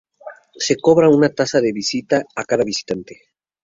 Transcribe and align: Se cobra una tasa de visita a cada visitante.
Se 0.57 0.77
cobra 0.77 1.09
una 1.09 1.29
tasa 1.29 1.61
de 1.61 1.71
visita 1.71 2.23
a 2.35 2.43
cada 2.45 2.63
visitante. 2.63 3.19